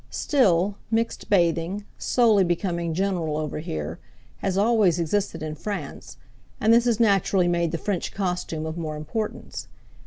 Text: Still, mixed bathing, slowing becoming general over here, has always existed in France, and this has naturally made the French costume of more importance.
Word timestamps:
Still, 0.09 0.77
mixed 0.89 1.29
bathing, 1.29 1.85
slowing 1.99 2.47
becoming 2.47 2.95
general 2.95 3.37
over 3.37 3.59
here, 3.59 3.99
has 4.39 4.57
always 4.57 4.97
existed 4.99 5.43
in 5.43 5.53
France, 5.53 6.17
and 6.59 6.73
this 6.73 6.85
has 6.85 6.99
naturally 6.99 7.47
made 7.47 7.71
the 7.71 7.77
French 7.77 8.11
costume 8.11 8.65
of 8.65 8.79
more 8.79 8.95
importance. 8.95 9.67